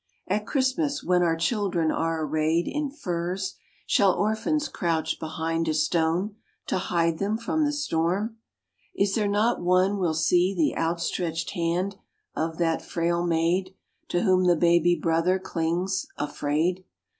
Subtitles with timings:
[0.27, 3.53] At Christmas, when our children are arrayed In furs,
[3.85, 8.37] shall orphans crouch behind a stone To hide them from the storm?
[8.95, 11.97] Is there not one Will see the outstretched hand
[12.35, 13.75] of that frail maid,
[14.07, 16.83] To whom the baby brother clings, afraid?